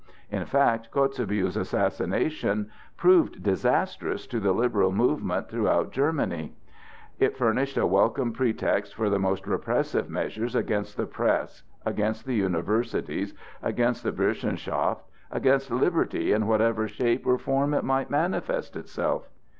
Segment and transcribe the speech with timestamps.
[0.31, 6.55] In fact, Kotzebue's assassination proved disastrous to the liberal movement throughout Germany;
[7.19, 12.33] it furnished a welcome pretext for the most repressive measures against the press, against the
[12.33, 19.29] universities, against the Burschenschaft, against liberty in whatever shape or form it might manifest itself.